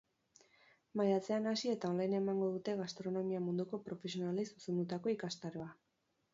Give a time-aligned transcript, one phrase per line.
[1.01, 5.73] Maiatzean hasi eta online emango dute gastronomia munduko profesionalei zuzendutako ikastaroa.